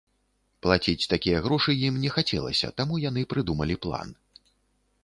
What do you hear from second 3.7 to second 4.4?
план.